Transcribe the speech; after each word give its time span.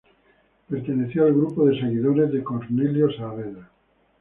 Perteneció 0.67 1.25
al 1.27 1.33
grupo 1.33 1.63
de 1.67 1.79
seguidores 1.79 2.31
de 2.31 2.43
Cornelio 2.43 3.11
Saavedra. 3.15 3.69